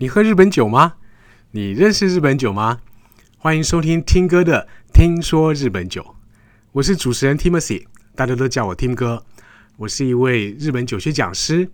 [0.00, 0.94] 你喝日本酒吗？
[1.50, 2.80] 你认识日本酒吗？
[3.36, 6.00] 欢迎收听听歌的《听说日本酒》，
[6.72, 7.84] 我是主持人 Timothy，
[8.14, 9.22] 大家都叫我 Tim 哥。
[9.76, 11.68] 我是一位日本酒学讲师，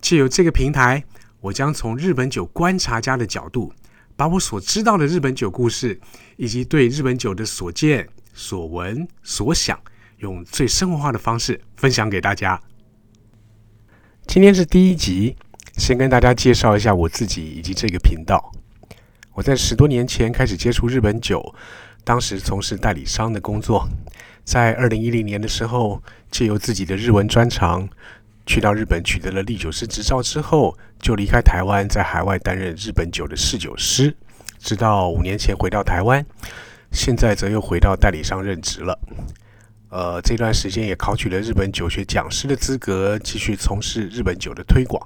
[0.00, 1.04] 借由这个平台，
[1.38, 3.72] 我将从日本酒观察家的角度，
[4.16, 6.00] 把我所知道的日本酒故事，
[6.36, 9.78] 以及对日本酒的所见、所闻、所想，
[10.16, 12.60] 用最生活化的方式分享给大家。
[14.26, 15.36] 今天是第一集。
[15.78, 18.52] 先跟大家介绍一下我自己以及这个频道。
[19.32, 21.54] 我在十多年前开始接触日本酒，
[22.02, 23.88] 当时从事代理商的工作。
[24.44, 27.88] 在二零一零年的时候，借由自己的日文专长，
[28.44, 34.14] 去到日本取得了历酒师执照之后，就离开台湾，在海外担任日本酒的侍酒师。
[34.58, 36.26] 直到五年前回到台湾，
[36.90, 38.98] 现在则又回到代理商任职了。
[39.90, 45.00] 呃，这段时间也考取了日本酒学讲师的资格，继续从事日本酒的推广。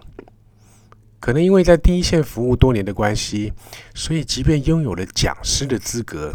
[1.23, 3.53] 可能因为在第一线服务多年的关系，
[3.95, 6.34] 所以即便拥有了讲师的资格，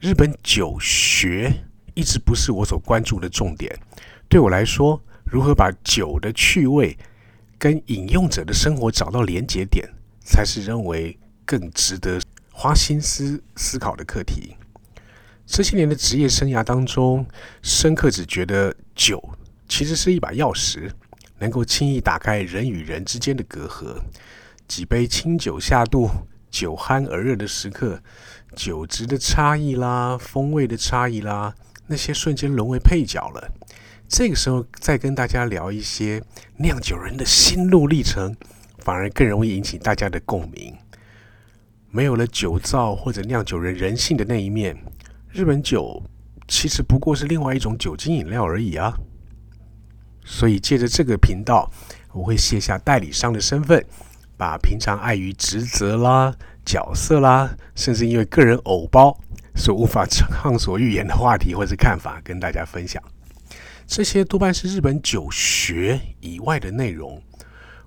[0.00, 1.52] 日本酒学
[1.92, 3.78] 一直不是我所关注的重点。
[4.26, 6.96] 对我来说，如何把酒的趣味
[7.58, 9.86] 跟饮用者的生活找到连结点，
[10.24, 12.18] 才是认为更值得
[12.50, 14.56] 花心思思考的课题。
[15.44, 17.26] 这些年的职业生涯当中，
[17.60, 19.22] 深刻只觉得酒
[19.68, 20.90] 其实是一把钥匙。
[21.38, 23.96] 能够轻易打开人与人之间的隔阂，
[24.66, 26.08] 几杯清酒下肚，
[26.50, 28.00] 酒酣耳热的时刻，
[28.54, 31.54] 酒质的差异啦，风味的差异啦，
[31.86, 33.52] 那些瞬间沦为配角了。
[34.08, 36.22] 这个时候再跟大家聊一些
[36.58, 38.34] 酿酒人的心路历程，
[38.78, 40.74] 反而更容易引起大家的共鸣。
[41.90, 44.76] 没有了酒造或者酿酒人人性的那一面，
[45.30, 46.02] 日本酒
[46.46, 48.94] 其实不过是另外一种酒精饮料而已啊。
[50.28, 51.70] 所以，借着这个频道，
[52.12, 53.82] 我会卸下代理商的身份，
[54.36, 56.34] 把平常碍于职责啦、
[56.64, 59.16] 角色啦，甚至因为个人偶包
[59.54, 63.00] 所无法畅所欲言的话题或是看法，跟大家分享。
[63.86, 67.22] 这些多半是日本酒学以外的内容。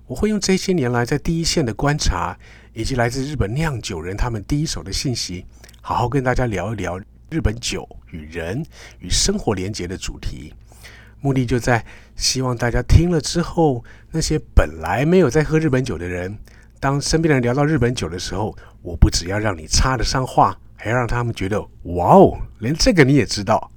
[0.06, 2.36] 我会用这些年来在第一线的观察，
[2.72, 5.44] 以及来自日本酿酒人他们第一手的信息，
[5.82, 6.98] 好好跟大家聊一聊
[7.28, 8.64] 日本酒与人
[8.98, 10.52] 与生活连结的主题。
[11.20, 11.84] 目的就在
[12.16, 16.38] 希望大家听了之后，那些本来没有在喝日本酒的人，
[16.78, 23.70] 当身边人聊到日本酒的时候，我不只要让你插得上话，还要让他们觉得哇哦，连这个你也知道。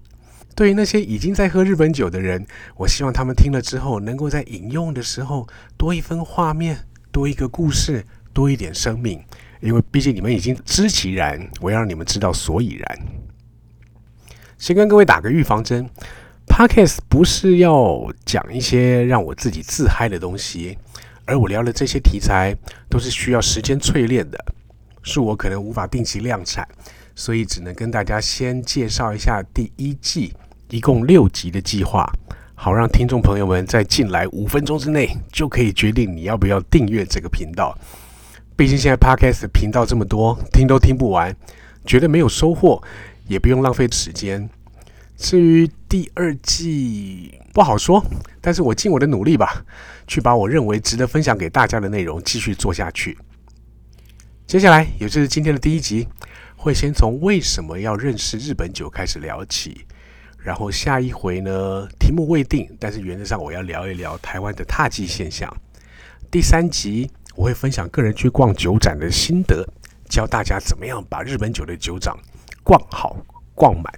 [0.55, 2.45] 对于那些已经在喝日本酒的人，
[2.77, 9.21] 我希望他们听了之后，能够在饮用的时候多一分画面，多一个故事，多一点生命。
[9.59, 12.99] 因为毕竟你们已经知其然，我要让你们知道所以然。
[14.57, 15.89] 先跟各位打个预防针。
[16.47, 20.77] Podcast 不是要讲一些让我自己自嗨的东西，
[21.25, 22.55] 而我聊的这些题材
[22.89, 24.37] 都是需要时间淬炼的，
[25.01, 26.67] 是我可能无法定期量产，
[27.15, 30.31] 所以只能跟大家先介绍一下第一季
[30.69, 32.07] 一共六集的计划，
[32.53, 37.75] 好让听众朋友们在进来五分钟之内就可以决定你要不要订阅这个频道。
[38.55, 41.35] 毕竟现在 Podcast 频道这么多，听都听不完，
[41.83, 42.79] 觉得没有收获，
[43.27, 44.47] 也不用浪费时间。
[45.15, 48.03] 至于第二季不好说，
[48.41, 49.63] 但是我尽我的努力吧，
[50.07, 53.17] 去把我认为值得分享给大家的内容继续做下去。
[54.45, 56.07] 接下来也就是今天的第一集，
[56.57, 59.85] 会先从为什么要认识日本酒开始聊起，
[60.37, 65.51] 然后下一回呢题目未定，但是原则上我要聊一聊台湾的踏迹现象。
[66.29, 69.65] 第三集我会分享个人去逛酒展的心得，
[70.09, 72.13] 教大家怎么样把日本酒的酒展
[72.63, 73.15] 逛好
[73.55, 73.93] 逛满。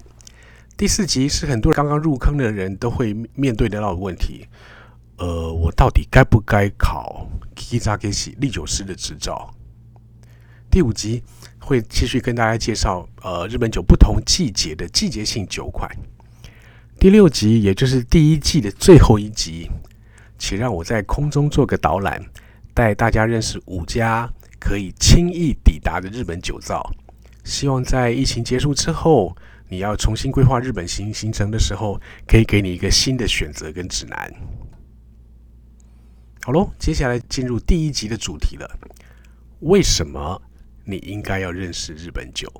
[0.77, 4.45] 第四集是很多刚刚入坑的人都会面对得到的问题，
[5.15, 7.25] 呃，我到底该不该考
[7.55, 9.49] Kizaki 历酒师的执照？
[10.69, 11.23] 第五集
[11.59, 15.89] 会继续跟大家介绍呃日本酒不同季节的季节性酒款。
[16.99, 19.71] 第六集也就是第一季的最后一集，
[20.37, 22.21] 请让我在空中做个导览，
[22.73, 24.29] 带大家认识五家
[24.59, 26.91] 可以轻易抵达的日本酒造。
[27.45, 29.33] 希望在疫情结束之后。
[29.67, 34.33] 你要重新规划日本行行程的时候，可以给你一个新的选择跟指南。
[36.43, 38.69] 好喽，接下来进入第一集的主题了。
[39.61, 40.39] 为什么
[40.83, 42.51] 你应该要认识日本酒？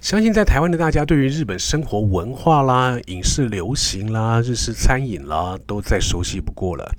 [0.00, 6.94] 相信在台湾的大家，对于日本生活文化啦、影视流行啦、日式餐饮啦，都再熟悉不过了。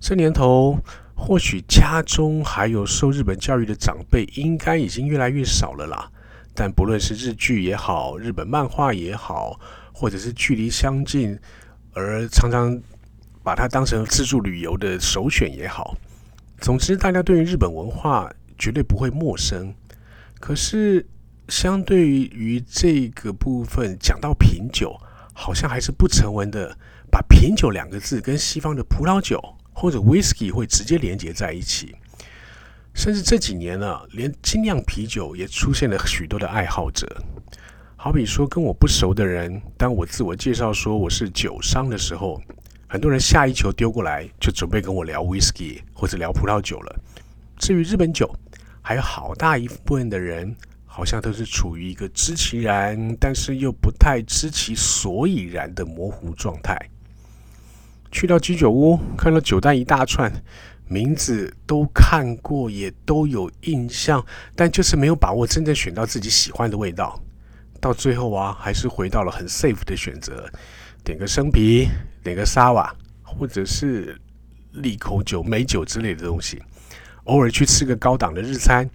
[0.00, 0.78] 这年头，
[1.14, 6.10] 或许家中还有受日本教育的长辈，应该已经越来越少了啦。
[6.54, 9.58] 但不论是日剧也好，日本漫画也好，
[9.92, 11.38] 或者是距离相近
[11.92, 12.80] 而常常
[13.42, 15.96] 把它当成自助旅游的首选也好，
[16.58, 19.74] 总之，大家对于日本文化绝对不会陌生。
[20.40, 21.04] 可是，
[21.48, 24.96] 相对于这个部分讲到品酒，
[25.32, 26.76] 好像还是不成文的，
[27.10, 29.42] 把品酒两个字跟西方的葡萄酒
[29.72, 31.94] 或者 whisky 会直接连接在一起。
[32.94, 37.06] 甚至这几年呢，连精酿啤酒也出现了许多的爱好者。
[37.96, 42.40] 好比说，跟我不熟的人，当我自我介绍说我是酒商的时候，
[42.86, 47.02] 很多人下一球丢过来就准备跟我聊 whisky 或者聊葡萄酒了。
[47.58, 48.32] 至于日本酒，
[48.80, 50.54] 还有好大一部分的人，
[50.86, 56.78] 好像都是处于一个知其然，但是又不太知其所以然的模糊状态。
[58.12, 60.30] 去到居酒屋，看到酒单一大串。
[60.86, 67.20] 名字都看过，也都有印象，但就是没有把握真正选到自己喜欢的味道。
[67.80, 70.50] 到最后啊，还是回到了很 safe 的选择，
[71.02, 71.88] 点个生啤，
[72.22, 74.18] 点个沙瓦，或者是
[74.72, 76.62] 利口酒、美酒之类的东西。
[77.24, 78.88] 偶尔去吃个高档的日餐，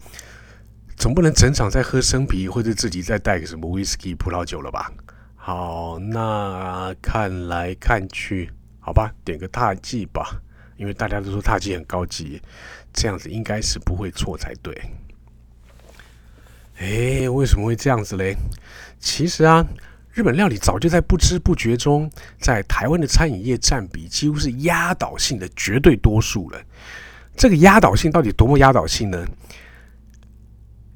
[0.96, 4.92] 总不能整场在喝生啤，或者自己再带个什么 whisky 葡萄酒了吧？
[5.36, 10.42] 好，那看来看去，好吧，点个大忌吧。
[10.80, 12.42] 因为大家都说踏迹很高级，
[12.94, 14.74] 这样子应该是不会错才对。
[16.78, 18.34] 哎，为什么会这样子嘞？
[18.98, 19.68] 其实啊，
[20.14, 22.10] 日本料理早就在不知不觉中，
[22.40, 26.62] 在台湾的餐饮业占比几乎是压倒性的绝对多数了。
[27.36, 29.28] 这个压倒性到底多么压倒性呢？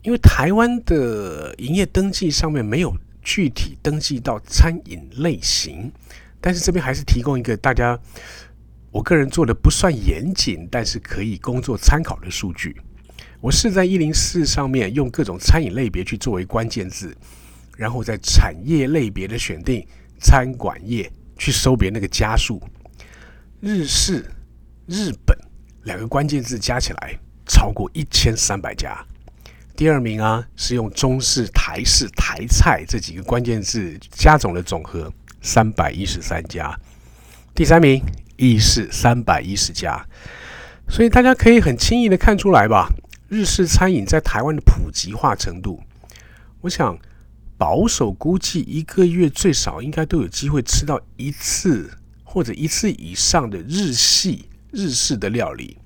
[0.01, 5.91] 因为台湾的营业登记上面没有具体登记到餐饮类型，
[6.39, 7.99] 但是这边还是提供一个大家。
[8.93, 12.79] 我个人做的不算严谨，但是可以工作参考的数据。
[13.41, 17.17] 我是在一零四上面用各种餐饮类别去作为关键字，
[17.75, 19.83] 然后在产业类别的选定
[20.19, 22.61] 餐馆业去搜别那个加数。
[23.59, 24.29] 日式、
[24.85, 25.35] 日本
[25.85, 27.17] 两个关键字加起来
[27.47, 29.03] 超过一千三百家。
[29.75, 35.11] 第二名啊是用中式、台式、台菜这几个关键字加总的总和，
[35.41, 36.79] 三百一十三家。
[37.55, 37.99] 第三名。
[38.35, 40.05] 亦是三百一十家，
[40.87, 42.89] 所以大家可以很轻易的看出来吧，
[43.29, 45.81] 日式餐饮在台湾的普及化程度，
[46.61, 46.97] 我想
[47.57, 51.91] 保守估计一个月最少应该都有机会吃到一次
[52.23, 55.77] 或者一次以上的日系日式的料理，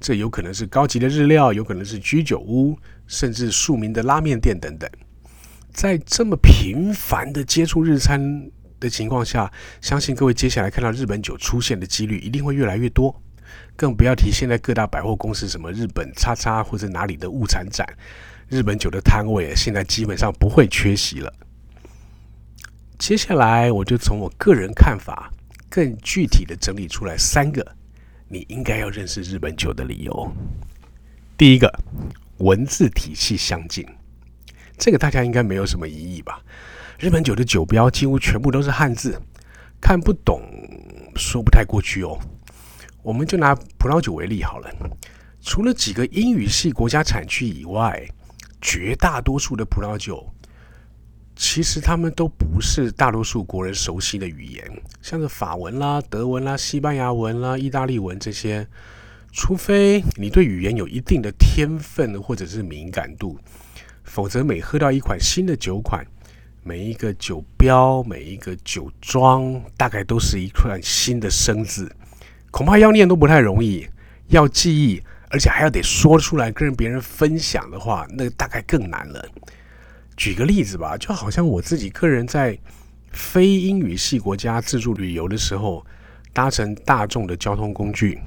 [0.00, 4.88] 这有可能是高级的日料，有可能是居酒屋，甚至庶民的拉面店等等，
[5.72, 8.50] 在这么频繁的接触日餐。
[8.78, 9.50] 的情况下，
[9.80, 13.22] 相信各位接下来看到日本酒出现的几率一定会越来越多，
[13.74, 17.86] 更不要提现在各大百货公司什么日本叉叉或者哪里的物产展，
[18.48, 21.32] 日本酒的摊位现在基本上不会缺席了。
[22.98, 25.30] 接下来我就从我个人看法，
[25.68, 27.76] 更具体的整理出来三个
[28.28, 30.32] 你应该要认识日本酒的理由。
[31.36, 31.70] 第一个，
[32.38, 33.86] 文字体系相近，
[34.78, 36.40] 这个大家应该没有什么疑义吧？
[36.98, 39.20] 日本酒的酒标几乎全部都是汉字，
[39.80, 40.40] 看不懂
[41.14, 42.18] 说不太过去哦。
[43.02, 44.70] 我们就拿葡萄酒为例好了，
[45.42, 48.02] 除了几个英语系国家产区以外，
[48.62, 50.26] 绝大多数的葡萄酒
[51.36, 58.66] 其实他们都不是大多数国人熟悉的语言，像是法文啦、德文啦、西班牙文啦、意大利文这些，
[59.32, 63.38] 除非你对语言有一定的天分或者是敏感度，
[64.02, 66.06] 否则每喝到一款新的酒款。
[66.66, 71.88] 每一个酒标，每一个酒庄，大概都是一串新的生字，
[72.50, 73.86] 恐怕要念都不太容易，
[74.30, 79.24] 要记忆，而且还要得说出来跟别人分享的话，那大概更难了。
[80.16, 82.58] 举个例子吧，就好像我自己个人在
[83.12, 85.86] 非英语系国家自助旅游的时候，
[86.32, 88.18] 搭乘大众的交通工具，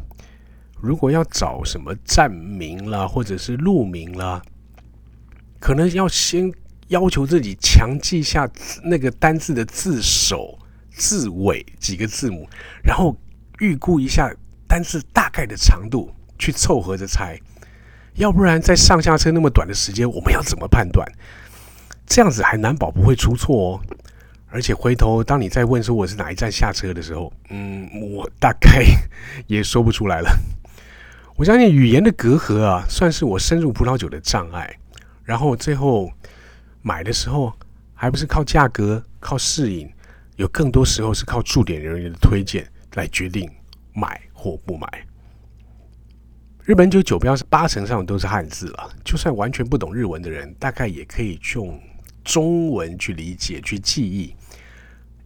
[0.80, 4.42] 如果要找什么站名啦，或者是路名啦，
[5.60, 6.50] 可能要先。
[6.90, 8.50] 要求自己强记下
[8.84, 10.58] 那个单字的字首、
[10.92, 12.48] 字尾几个字母，
[12.84, 13.16] 然后
[13.60, 14.32] 预估一下
[14.68, 17.40] 单字大概的长度，去凑合着猜。
[18.16, 21.08] 要不然在上下车那么短的时间，我们要怎么判断？
[22.08, 23.82] 这样子还难保不会出错哦。
[24.50, 28.84] 而且回头当你再问说我是哪一站下车的时候，嗯，我大概
[29.46, 30.40] 也说不出来了。
[31.36, 34.78] 我相信语言的隔阂啊，算是我深入葡萄酒的障碍。
[35.24, 36.12] 然后最后。
[36.90, 37.54] 买的时候
[37.94, 39.88] 还不是靠价格、靠适应，
[40.38, 43.48] 有更多时候是靠驻点人员的推荐来决定
[43.94, 44.88] 买或不买。
[46.64, 51.80] 日本酒酒标是八成上都是汉字了，就算完全不懂日文的人，大概也可以用
[52.24, 54.34] 中文去理解、去记忆，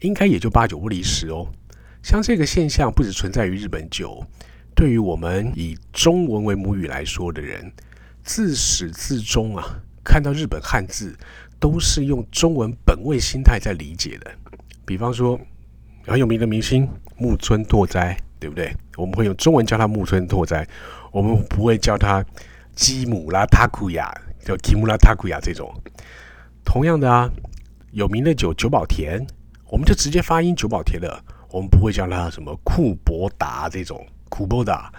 [0.01, 1.47] 应该也就八九不离十哦。
[2.01, 4.21] 像这个现象不只存在于日本酒，
[4.75, 7.71] 对于我们以中文为母语来说的人，
[8.21, 9.63] 自始至终啊，
[10.03, 11.17] 看到日本汉字
[11.63, 14.29] 都是用中文本位心态在理解的。
[14.83, 15.39] 比方说，
[16.05, 18.75] 很有名的明星木村拓哉，对不对？
[18.97, 20.67] 我们会用中文叫他木村拓哉，
[21.09, 22.21] 我们不会叫他
[22.75, 25.73] 基姆拉塔库亚，叫基姆拉塔库亚这种。
[26.65, 27.31] 同样的啊，
[27.91, 29.25] 有名的酒久保田，
[29.69, 34.91] 我们就直接发音久保田了，我们不会叫他什么库伯达这种库伯达。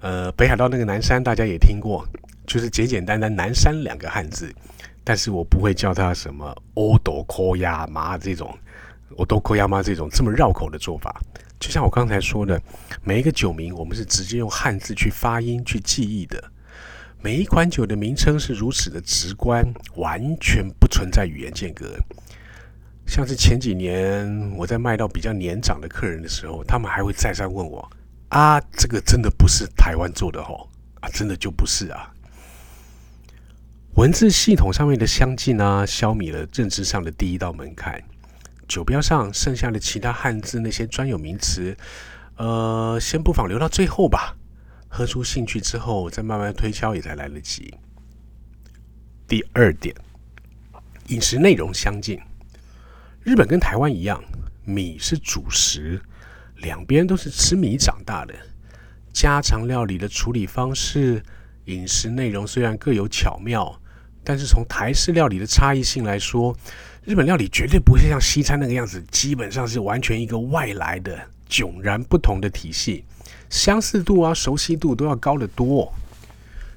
[0.00, 2.04] 呃，北海道那个南山大家也听过，
[2.44, 4.52] 就是简简单单南山两个汉字，
[5.04, 8.52] 但是我不会叫他什么欧斗科亚麻这种。
[9.16, 11.20] 我都扣亚妈这种这么绕口的做法，
[11.60, 12.60] 就像我刚才说的，
[13.04, 16.42] 每一个酒名我们是直接用汉字去发音去记忆的。
[17.22, 21.96] 每一款酒的名称是如此的直观，完全不存在语言间隔。
[23.06, 27.88] 像是前几年我在卖到比较年长的客人的时候，他们还会再三问我
[28.30, 30.68] ：“啊，这个真的不是台湾做的吼？
[31.00, 32.10] 啊，真的就不是啊？”
[33.96, 38.02] 文字系统上面的相近呢，消弭了认知上的第一道门槛。
[38.66, 41.76] 酒标上剩下的其他汉字那些专有名词，
[42.36, 44.36] 呃，先不妨留到最后吧。
[44.88, 47.72] 喝出兴趣之后，再慢慢推敲也才来得及。
[49.28, 49.94] 第二点，
[51.06, 52.18] 饮食内容相近。
[53.22, 54.20] 日本跟台湾一样，
[54.64, 56.02] 米是主食，
[56.56, 58.34] 两边都是吃米长大的。
[59.12, 61.22] 家常料理的处理方式、
[61.66, 63.80] 饮食内容虽然各有巧妙，
[64.24, 66.56] 但是从台式料理的差异性来说，
[67.04, 73.04] 日本料理绝对不会像西餐那个样子，基本上是完全一个外来的、迥然不同的体系，
[73.50, 75.92] 相似度啊、熟悉度都要高得多。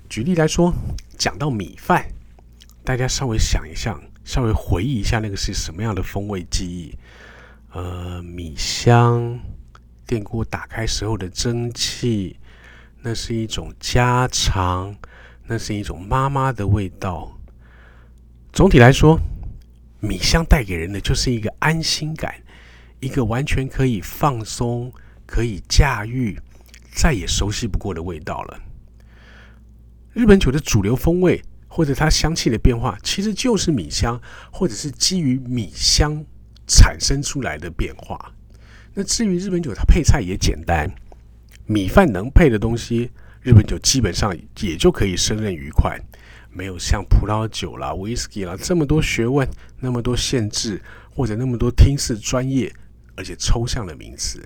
[0.10, 0.74] 举例来说，
[1.18, 2.06] 讲到米饭，
[2.84, 6.98] 大家稍微想一想，稍微回忆一下那个是什么样的风味记忆？
[7.72, 9.40] 呃，米香，
[10.06, 12.38] 电锅打开时候的蒸汽，
[13.02, 14.96] 那是一种家常，
[15.46, 17.37] 那是一种妈妈的味道。
[18.52, 19.20] 总体来说。
[20.00, 22.36] 米香带给人的就是一个安心感，
[23.00, 24.94] 一个完全可以放松、
[25.26, 26.40] 可以驾驭、
[26.94, 28.60] 再也熟悉不过的味道了。
[30.14, 36.24] 日本酒的主流风味或者它香气的变化，其实就是米香，或者是基于米香
[36.68, 38.34] 产生出来的变化。
[38.94, 40.88] 那至于日本酒，它配菜也简单，
[41.66, 43.10] 米饭能配的东西，
[43.42, 46.00] 日本酒基本上也就可以胜任愉快。
[46.58, 49.48] 没有像葡萄酒啦、威士忌啦这么多学问、
[49.80, 50.82] 那么多限制，
[51.14, 52.74] 或者那么多听似专业
[53.16, 54.42] 而且抽象的名词。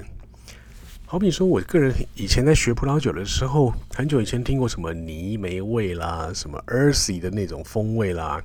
[1.05, 8.41] 好比说，我个人以前在学葡萄酒的时候，很久以前听过什么泥煤味啦、什么 earthy 的那种风味啦、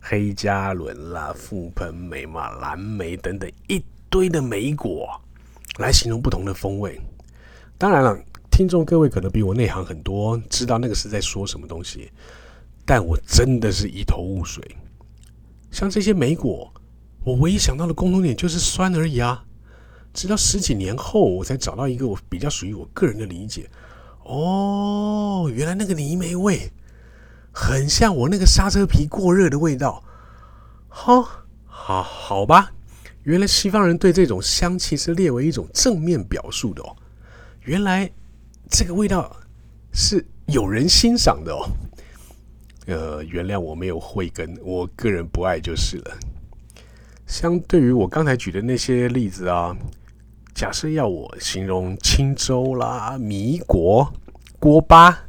[0.00, 5.20] 黑加仑啦、覆盆梅嘛、蓝莓等等一堆的莓果
[5.78, 7.00] 来形容不同的风味。
[7.76, 8.16] 当然了，
[8.50, 12.10] 听众各位可能比我内行很多，知道那个是在说什么东西。
[12.84, 14.76] 但我真的是一头雾水。
[15.70, 16.72] 像这些莓果，
[17.24, 19.44] 我唯一想到的共同点就是酸而已啊！
[20.12, 23.68] 直到十几年后，我才找到一个我比较属于我个人的理解。
[24.22, 26.70] 哦，原来那个泥煤味
[27.50, 30.02] 很像我那个刹车皮过热的味道。
[30.88, 31.22] 好，
[31.66, 32.72] 好，好吧。
[33.24, 36.94] 原来西方人对这种香气是列为一种正面表述的哦。
[37.62, 38.08] 原来
[38.70, 39.34] 这个味道
[39.92, 41.66] 是有人欣赏的哦。
[42.86, 46.18] 呃，原谅我没有慧根，我个人不爱就是了。
[47.26, 49.74] 相对于我刚才举的那些例子啊，
[50.54, 54.12] 假设要我形容青州啦、米果、
[54.58, 55.26] 锅巴、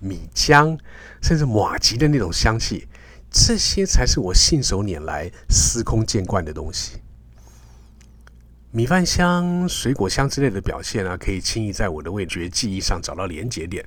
[0.00, 0.78] 米浆，
[1.20, 2.88] 甚至马吉的那种香气，
[3.30, 6.98] 这些才是我信手拈来、司空见惯的东西。
[8.70, 13.84] 米饭香、水果香之类的表现啊，可以轻易在我的味觉记忆上找到连结点。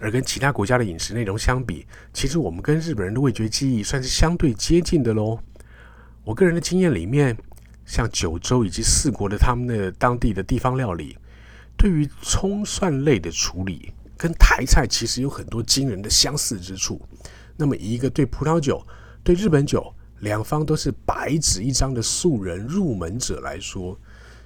[0.00, 5.38] 而跟其他国家的饮食内容相比，其实我们跟日本人的味觉记忆算是相对接近的喽。
[6.24, 7.36] 我个人的经验里面，
[7.84, 11.16] 像九州以及四国的他们的当地的地方料理，
[11.76, 17.00] 对于葱蒜类的处理，跟台菜其实有很多惊人的相似之处。
[17.56, 18.82] 那么，一个对葡萄酒、
[19.22, 23.98] 对日本酒两方都是白纸一张的素人入门者来说，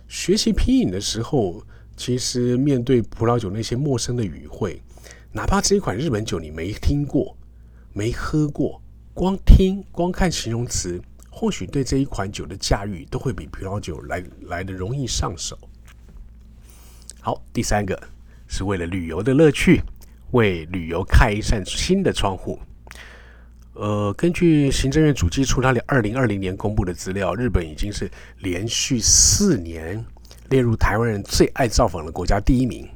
[0.08, 1.64] 学习拼饮的时候，
[1.96, 4.82] 其实面对葡萄酒那些陌生的语汇。
[5.36, 7.36] 哪怕这一款日本酒你没听过、
[7.92, 8.80] 没喝过，
[9.12, 15.58] 光听、光看形容词，或许对这一款酒的驾驭都会比葡萄酒来来的容易上手。
[17.20, 18.00] 好，第三个
[18.46, 19.82] 是为了旅游的乐趣，
[20.30, 22.56] 为旅游开一扇新的窗户。
[23.72, 30.04] 呃，根据行政院主计处他的二零二零年公布的资料，日本已经是连续四年
[30.48, 32.88] 列入台湾人最爱造访的国家第一名。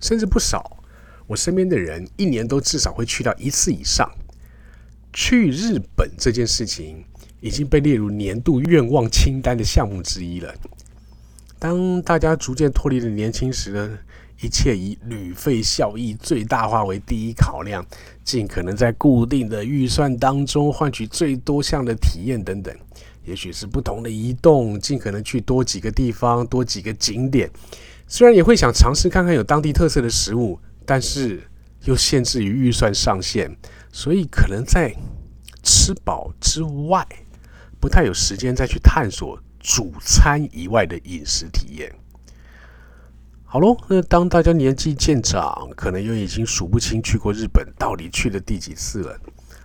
[0.00, 0.78] 甚至不少。
[1.26, 4.10] 我身边的人一年都至少会去到一次以上。
[5.12, 7.04] 去日本这件事情
[7.40, 10.52] 已经被列入年度愿望清单的项目之一了。
[11.58, 13.90] 当大家逐渐脱离了年轻时的
[14.42, 17.86] 一切以旅费效益最大化为第一考量，
[18.24, 22.76] 尽可能在固定的预算当中换取最多项的体验等等，
[23.24, 27.48] 也许是不同的移动，尽可能去多几个地方、多几个景点。
[28.08, 30.58] 虽然也会想尝试看看有当地特色的食物。
[30.86, 31.42] 但是
[31.84, 33.56] 又限制于预算上限，
[33.92, 34.94] 所以可能在
[35.62, 37.06] 吃饱之外，
[37.80, 41.94] 不太有时间再去探索主餐以外的饮食体验。
[43.44, 49.18] 好喽，那当大家年纪渐长，可能又已经数不清去过日本到底去了第几次了，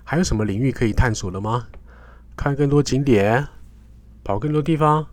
[0.04, 1.68] 还有什么领域可以探索的吗？
[2.36, 3.48] 看更多景点，
[4.24, 5.08] 跑更多地方，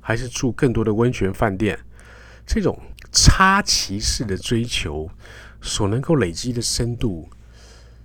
[0.00, 1.78] 还是住更多的温泉饭店？
[2.44, 2.78] 这种
[3.12, 5.08] 插旗式的追求。
[5.66, 7.28] 所能够累积的深度，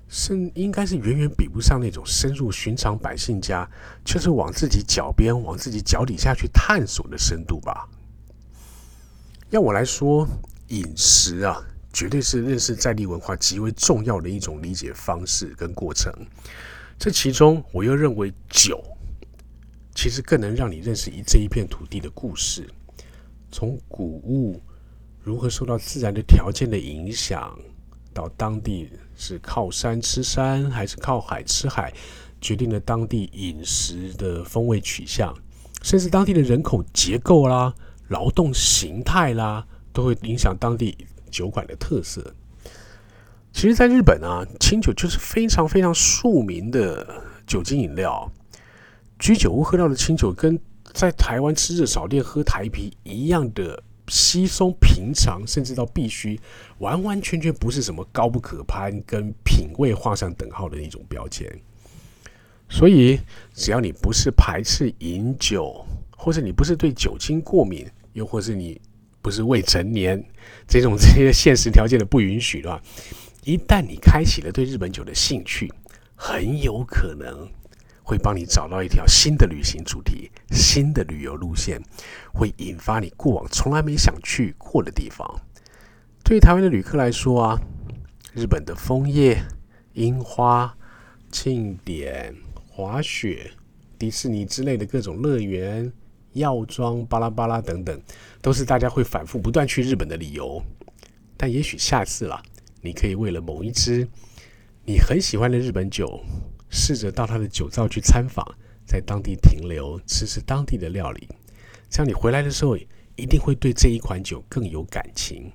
[0.10, 3.70] 是应该是远远比不上那种深入寻常百姓家，
[4.04, 7.88] 却是往自己脚边、往自己脚底下去探索的深度吧。
[9.52, 10.28] 要我来说，
[10.70, 11.62] 饮食啊，
[11.94, 16.12] 绝对是认识在地文化极为重要的一种理解方式跟过程。
[16.98, 18.84] 这其中，我又认为酒，
[19.94, 22.68] 其实更能让你认识一这一片土地的故事，
[23.52, 24.60] 从谷物。
[25.24, 27.56] 如何受到自然的条件的影响，
[28.12, 31.94] 到当地是靠山吃山还是靠海吃海，
[32.42, 35.32] 决定了当地饮食的风味取向，
[35.84, 37.72] 甚至当地的人口结构啦、
[38.08, 40.98] 劳动形态啦，都会影响当地
[41.30, 42.34] 酒馆的特色。
[43.54, 48.32] 其实，在日本啊，清酒就是非常非常庶民的酒精饮料。
[49.20, 50.60] 居酒屋喝到的清酒，跟
[50.94, 53.84] 在台湾吃热炒店喝台啤一样的。
[54.12, 56.38] 稀松平常，甚至到必须，
[56.80, 61.50] 完完全全不是什么高不可攀，跟品味画上等号的一种标签。
[62.70, 63.18] 所以，
[63.54, 65.86] 只要你不是排斥饮酒，
[66.18, 68.82] 或者你不是对酒精过敏，又或是你
[69.22, 70.22] 不是未成年，
[70.68, 72.82] 这种这些现实条件的不允许的话，
[73.46, 75.72] 一旦你开启了对日本酒的兴趣，
[76.16, 77.50] 很有可能。
[78.12, 81.82] 会帮你找到一条新的旅行主题，新的旅游路线，
[82.34, 85.26] 会引发你过往从来没想去过的地方。
[86.22, 87.62] 对于台湾的旅客来说啊，
[88.34, 89.42] 日本的枫叶、
[89.94, 90.76] 樱花、
[91.32, 92.36] 庆典、
[92.68, 93.50] 滑雪、
[93.98, 95.90] 迪士尼之类的各种乐园、
[96.34, 97.98] 药妆、巴拉巴拉等等，
[98.42, 100.62] 都是大家会反复不断去日本的理由。
[101.38, 102.44] 但也许下次了，
[102.82, 104.06] 你可以为了某一支
[104.84, 106.22] 你很喜欢的日本酒。
[106.72, 108.44] 试着到他的酒造去参访，
[108.86, 111.28] 在当地停留，吃吃当地的料理，
[111.90, 112.76] 这样你回来的时候
[113.16, 115.52] 一定会对这一款酒更有感情。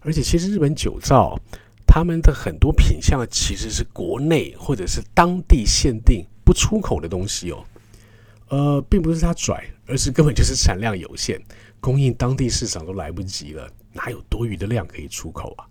[0.00, 1.36] 而且，其实日本酒造
[1.84, 7.64] 他们的很多品相其实是国内或者是当地限定不出口的东西哦。
[8.48, 11.38] 呃，并不是他拽，而是根本就是产量有限，
[11.80, 15.66] 供应当地市场都来不及了，哪有多余的量可以出口啊？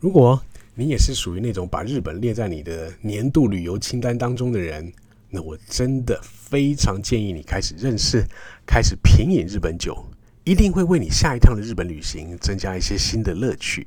[0.00, 0.42] 如果
[0.74, 4.92] 你也是属于那种把日本列在你的年度旅游清单当中的人，
[5.28, 8.24] 那我真的非常建议你开始认识、
[8.66, 10.04] 开始品饮日本酒，
[10.44, 13.86] 一定会为你下一趟的日本旅行增加一些新的乐趣。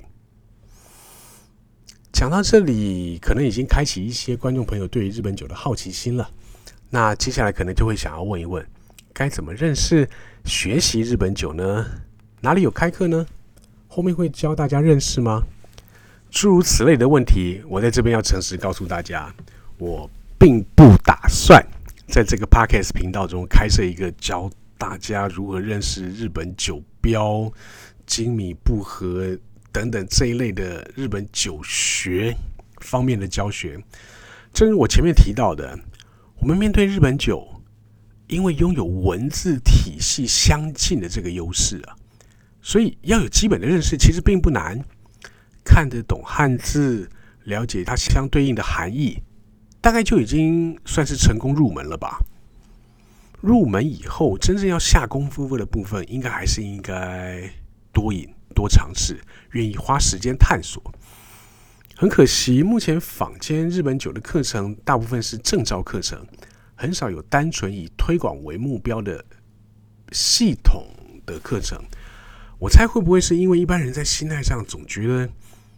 [2.11, 6.29] 讲到这里，可能已经开启一些观众朋友对于日本酒的好奇心了。
[6.91, 8.63] 那接下来可能就会想要问一问：
[9.11, 10.07] 该怎么认识、
[10.45, 11.85] 学习日本酒呢？
[12.41, 13.25] 哪里有开课呢？
[13.87, 15.41] 后面会教大家认识吗？
[16.33, 19.31] 诸如此类的问题，我在这边要诚实告诉大家，
[19.77, 21.63] 我并不打算
[22.07, 27.49] 在这个 podcast 频道中开设一个教大家如何认识日本酒标、
[28.07, 29.37] 精米步合
[29.71, 32.35] 等等这一类的日本酒学
[32.81, 33.79] 方面的教学。
[34.51, 35.77] 正如我前面提到的，
[36.39, 37.47] 我们面对日本酒，
[38.25, 41.93] 因为拥有文字体系相近的这个优势啊，
[42.59, 44.83] 所以要有基本的认识，其实并不难。
[45.63, 47.09] 看得懂汉字，
[47.43, 49.21] 了解它相对应的含义，
[49.81, 52.19] 大概就已经算是成功入门了吧。
[53.41, 57.49] 入门以后，真正要下功夫的部分，应该还是应该
[57.91, 59.19] 多饮、多尝试，
[59.51, 60.81] 愿意花时间探索。
[61.95, 66.25] 很可惜，目前坊间日本酒的课程大部分是证照课程，
[66.75, 69.23] 很少有单纯以推广为目标的
[70.11, 70.85] 系统
[71.25, 71.77] 的课程。
[72.63, 75.29] 我猜会不会是因为一般人在心态上总觉得。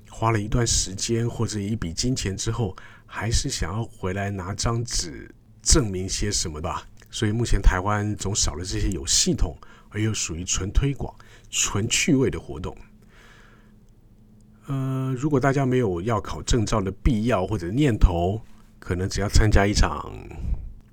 [0.07, 2.73] 花了一段时间或者一笔金钱之后，
[3.05, 5.29] 还是想要回来拿张纸
[5.61, 6.87] 证明些什么吧。
[7.11, 9.57] 所以目前台湾总少了这些有系统
[9.89, 11.13] 而又属于纯推广、
[11.49, 12.77] 纯趣味的活动。
[14.67, 18.39] 呃，如果大家没有要考证照的必要或者念头，
[18.79, 20.13] 可能只要参加一场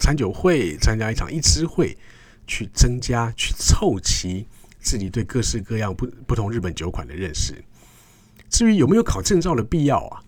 [0.01, 1.97] 餐酒会，参加一场一支会，
[2.45, 4.49] 去增加、去凑齐
[4.83, 7.65] 自己对各式各样不不同日本酒款的认识。
[8.51, 10.23] 至于有没有考证照的必要啊？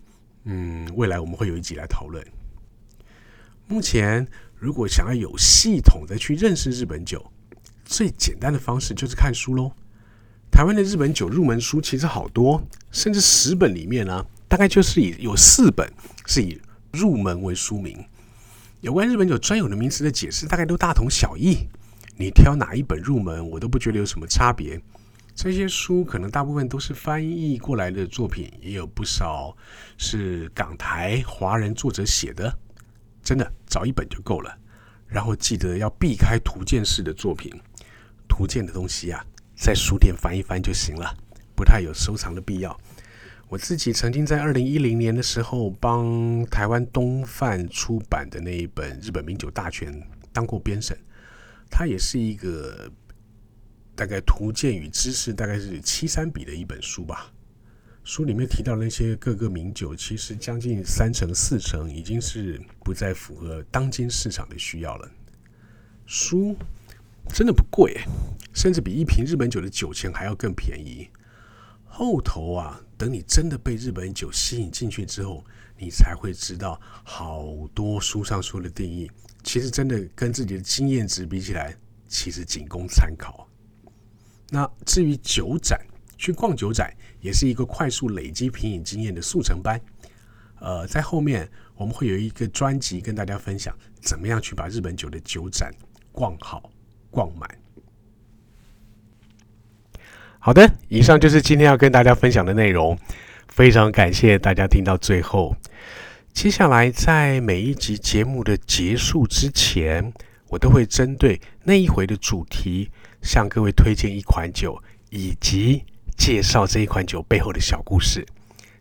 [0.45, 2.25] 嗯，未来我们会有一集来讨论。
[3.67, 7.23] 目前，如果想要有系统的去认识日本酒，
[7.83, 9.71] 最简单的方式就是看书喽。
[10.51, 15.91] 台湾的日本酒入门书其实好多，甚至十本里面呢，大概就是以有四本
[16.25, 16.59] 是以
[16.93, 18.03] 入门为书名。
[18.81, 21.67] 有关日本酒专有的名词的解释，大概都大同小异。
[22.17, 24.81] 你挑哪一本入门，我都不觉得有什么差别。
[25.33, 29.55] 这些书可能大部分都是翻译过来的作品，也有不少
[29.97, 32.57] 是港台华人作者写的。
[33.21, 34.57] 真的找一本就够了，
[35.07, 37.51] 然后记得要避开图鉴式的作品。
[38.27, 39.25] 图鉴的东西啊。
[39.57, 41.15] 在书店翻一翻就行了，
[41.55, 42.77] 不太有收藏的必要。
[43.47, 49.93] 我自己曾经在二零一零年的时候，帮台湾东贩出版的那一本《日本名酒大全》
[50.33, 50.97] 当过编审，
[51.77, 52.89] 它也是一个
[53.93, 57.33] 大概图鉴与知识大概是七三比的一本书吧。
[58.05, 65.11] 书里面提到那些各个名酒，其实将近三成四成已经是不再符合当今市场的需要了。
[66.05, 66.55] 书。
[67.33, 67.99] 真的不贵，
[68.53, 71.09] 甚至比一瓶日本酒的酒钱还要更便宜。
[71.97, 75.41] 后头啊，等你真的被日本酒吸引进去之后，
[75.77, 79.09] 你才会知道，好多书上说的定义，
[79.43, 81.73] 其实真的跟自己的经验值比起来，
[82.09, 83.47] 其实仅供参考。
[84.49, 85.79] 那至于酒展，
[86.17, 89.79] 去逛酒展也是一个快速累积品饮经验的速成班。
[90.59, 95.73] 呃，在后面我们会有一个专辑跟大家分享，怎么样去把日本酒的酒展
[96.11, 96.69] 逛好。
[97.09, 97.49] 逛满。
[100.45, 102.95] 好的，以上就是今天要跟大家分享的内容。
[103.47, 105.55] 非常感谢大家听到最后。
[106.33, 110.13] 接下来，在每一集节目的结束之前，
[110.49, 112.91] 我都会针对那一回的主题，
[113.23, 114.79] 向各位推荐一款酒，
[115.09, 115.83] 以及
[116.15, 118.23] 介绍这一款酒背后的小故事。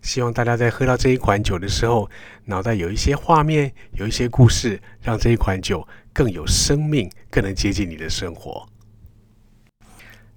[0.03, 2.11] 希望大家在喝到这一款酒的时候，
[2.45, 5.89] 脑袋有一些画面，有一些故事，让这一款酒。
[6.13, 8.69] 更有生命，更能接近你的生活。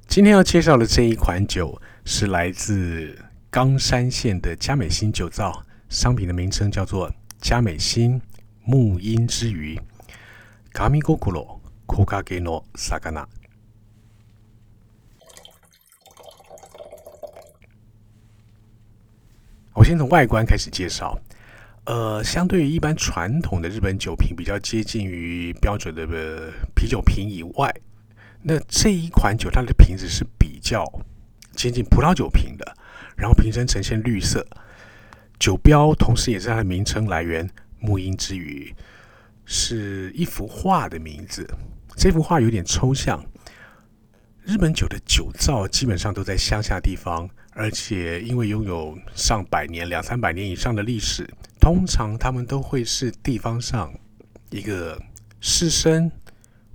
[0.08, 3.15] 今天要介绍的这一款酒是来自
[3.52, 8.20] 冈山县的佳美新酒造，商品的名称叫做佳美新
[8.63, 9.80] 木音之鱼。
[10.74, 13.28] 卡米 o 古罗库卡给诺萨卡纳。
[19.74, 21.20] 我先从外观开始介绍。
[21.86, 26.06] 呃，相对于一般传统的日本酒瓶，比较接近于标准的
[26.76, 27.74] 啤酒瓶以外，
[28.41, 30.84] 那这一款酒它的瓶子是比较
[31.54, 32.76] 接近葡萄酒瓶的，
[33.15, 34.45] 然后瓶身呈现绿色，
[35.39, 38.73] 酒标同时也是它的名称来源“木音之鱼”，
[39.45, 41.47] 是一幅画的名字。
[41.95, 43.23] 这幅画有点抽象。
[44.43, 51.30] 日本酒的酒造基本上都在乡下地方，而且因为拥有上百年、两三百年以上的历史。
[51.60, 53.93] 通常他们都会是地方上
[54.52, 54.97] 一个
[55.41, 56.10] 士绅、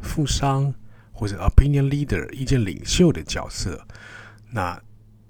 [0.01, 0.75] 富商
[1.13, 3.87] 或者 opinion leader 意见领袖的角色。
[4.51, 4.81] 那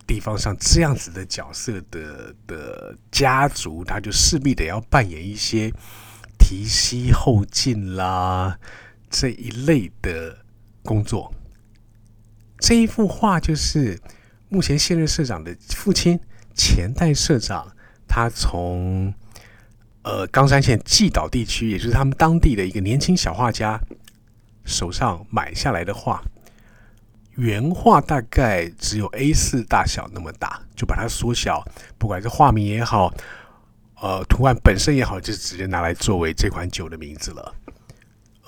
[0.06, 5.70] 地方上这样子的角色的的家族，他就势必得要扮演一些
[6.38, 8.58] 提携后进啦
[9.10, 10.38] 这一类的
[10.82, 11.34] 工作。
[12.58, 14.00] 这一幅画就是
[14.48, 16.18] 目前现任社长的父亲，
[16.54, 17.74] 前代社长，
[18.08, 19.12] 他从。
[20.04, 23.80] 呃，冈山县纪岛地区，也就是他们当地的一个年轻小画家
[24.64, 26.22] 手上买下来的画，
[27.36, 31.64] 原画大概只有 A 四大小那么大，就把它缩小，
[31.98, 33.12] 不管是画名也好，
[34.00, 37.54] 呃，图案本身也好，就直接拿来作为这款酒的名字了。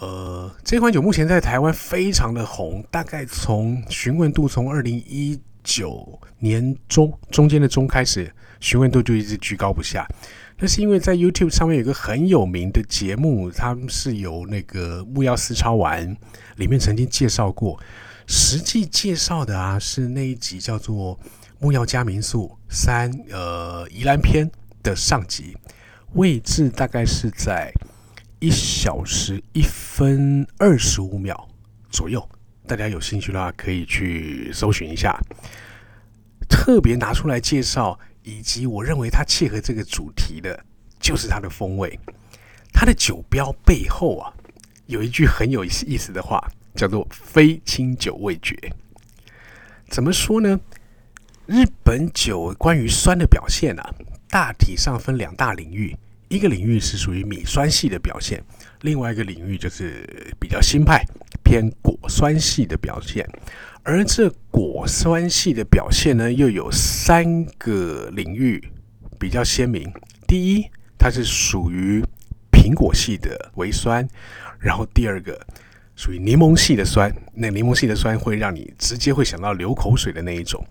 [0.00, 10.06] 呃，这款酒目前在台湾非常的红，大概从询问度从二零一九年中中间的中开始，询问度就一直居高不下。
[10.56, 16.16] 那是因为在 YouTube 上面有一个很有名的节目，他们是由那个木曜四超玩
[16.56, 17.78] 里面曾经介绍过，
[18.28, 21.18] 实际介绍的啊是那一集叫做
[21.58, 24.48] 《木曜家民宿三》呃宜兰篇
[24.82, 25.56] 的上集，
[26.12, 27.72] 位置大概是在
[28.38, 31.48] 一小时一分二十五秒
[31.90, 32.26] 左右，
[32.66, 35.20] 大家有兴趣的话可以去搜寻一下，
[36.48, 37.98] 特别拿出来介绍。
[38.24, 40.58] 以及我认为它切合这个主题的，
[40.98, 41.98] 就是它的风味。
[42.72, 44.32] 它的酒标背后啊，
[44.86, 48.56] 有一句很有意思的话，叫做“非清酒味觉”。
[49.88, 50.58] 怎么说呢？
[51.46, 53.94] 日本酒关于酸的表现啊，
[54.28, 55.94] 大体上分两大领域，
[56.28, 58.42] 一个领域是属于米酸系的表现，
[58.80, 61.04] 另外一个领域就是比较新派
[61.44, 63.28] 偏果酸系的表现。
[63.82, 68.72] 而这果酸系的表现呢，又有三个领域
[69.20, 69.92] 比较鲜明。
[70.26, 70.66] 第一，
[70.98, 72.02] 它是属于
[72.50, 74.08] 苹果系的微酸，
[74.58, 75.38] 然后第二个
[75.94, 80.64] 属于柠檬系的酸，那柠檬系的酸会让你直接会想到流口水的那一种。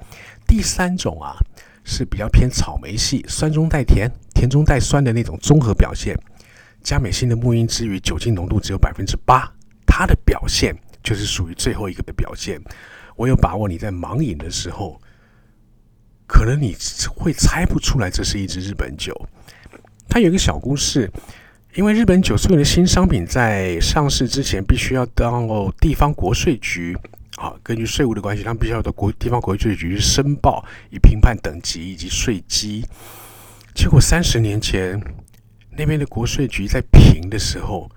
[0.47, 1.38] 第三种啊，
[1.83, 6.17] 是比较偏草莓系，酸中带甜，甜中带酸的那种综合表现。
[6.81, 9.49] 加美新的木音之余，酒精浓度只有百分之八，
[9.95, 12.60] 它的表现就是属于最后一个的表现。
[13.15, 14.99] 我有把握你在盲饮的时候，
[16.25, 16.75] 可能你
[17.15, 19.13] 会猜不出来这是一支日本酒。
[20.10, 21.12] 它有一个小故事，
[21.75, 26.97] 因为日本酒所有的新商品在上市之前，必须要到地方国税局。
[27.38, 32.84] 啊，根据税务的关系，他们必须要到国地方国税局去申报，以评判等级以及税基。
[33.75, 34.99] 结果三十年前，
[35.77, 37.91] 那边的国税局在评的时候，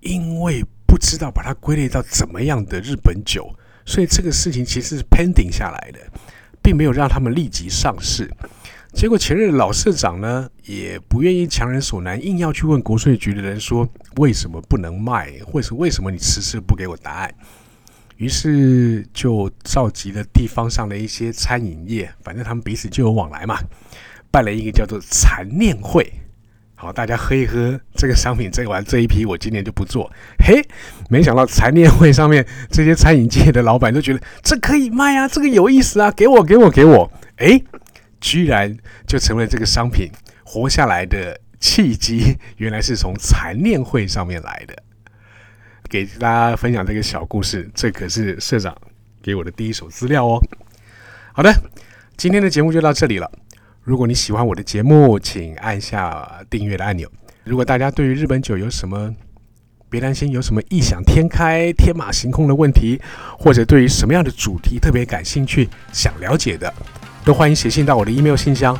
[0.00, 3.52] 因为不知道把它归类到怎么样的日本酒，
[3.84, 5.98] 所以这个事情其实是 pending 下来的，
[6.62, 8.30] 并没有让他们立即上市。
[8.92, 17.34] 结果前任老社长呢，也不愿意强人所难，硬要去问国税局的人说，为什么不能卖，或者为什么你迟迟不给我答案。
[18.16, 23.58] 于是就召集了地方上的一些餐饮业，反正他们彼此就有往来嘛，
[24.30, 26.12] 办了一个叫做残念会。
[26.84, 30.12] 好，大家喝一喝这个商品，这完这一批我今年就不做。
[30.38, 30.62] 嘿，
[31.08, 37.58] 没想到残念会上面这些餐饮界的老板都觉得这可以卖啊，这个有意思啊，给我给我给我，哎，
[38.20, 40.10] 居然就成为这个商品
[40.44, 44.76] 活下来的契机，原来是从残念会上面来的。
[45.88, 48.76] 给大家分享这个小故事，这可是社长
[49.22, 50.38] 给我的第一手资料哦。
[51.32, 51.50] 好的，
[52.18, 53.32] 今天的节目就到这里了。
[53.84, 57.06] 如果你喜欢我的节目，请按下订阅的按钮。
[57.44, 59.14] 如果大家对于日本酒有什么，
[59.90, 62.98] 别担心，有什么异想天开、天马行空的问题，
[63.38, 66.72] 或者对于什么样的主题特别感兴趣、想了解的，
[67.26, 68.74] 都欢迎写信到我的 email 信箱。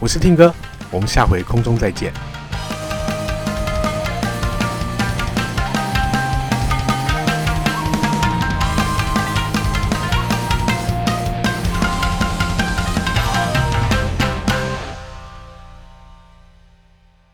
[0.00, 0.52] 我是听哥，
[0.90, 2.12] 我们下回空中再见。